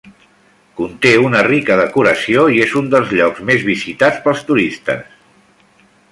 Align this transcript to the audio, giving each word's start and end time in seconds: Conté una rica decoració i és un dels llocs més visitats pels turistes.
Conté 0.77 1.09
una 1.25 1.41
rica 1.47 1.75
decoració 1.81 2.45
i 2.55 2.63
és 2.65 2.73
un 2.81 2.89
dels 2.93 3.13
llocs 3.19 3.43
més 3.51 3.65
visitats 3.67 4.23
pels 4.25 4.41
turistes. 4.49 5.05